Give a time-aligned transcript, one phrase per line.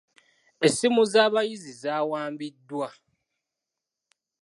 [0.65, 2.87] Essimu z'abayizi zaawambiddwa.